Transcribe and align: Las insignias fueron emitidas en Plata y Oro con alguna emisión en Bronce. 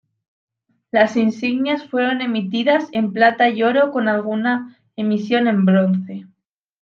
Las 0.89 1.15
insignias 1.15 1.87
fueron 1.87 2.21
emitidas 2.21 2.87
en 2.91 3.13
Plata 3.13 3.49
y 3.49 3.61
Oro 3.61 3.91
con 3.91 4.07
alguna 4.07 4.79
emisión 4.95 5.47
en 5.47 5.63
Bronce. 5.63 6.25